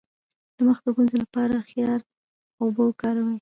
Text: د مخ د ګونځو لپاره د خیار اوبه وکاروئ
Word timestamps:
د 0.55 0.57
مخ 0.67 0.77
د 0.85 0.87
ګونځو 0.95 1.15
لپاره 1.23 1.53
د 1.57 1.61
خیار 1.69 1.99
اوبه 2.61 2.81
وکاروئ 2.85 3.29